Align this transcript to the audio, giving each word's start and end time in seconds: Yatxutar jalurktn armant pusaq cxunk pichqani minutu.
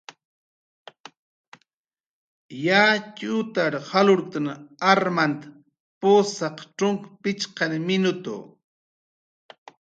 Yatxutar 2.65 3.73
jalurktn 3.89 4.45
armant 4.93 5.41
pusaq 5.99 6.57
cxunk 6.77 7.01
pichqani 7.21 7.77
minutu. 7.87 8.35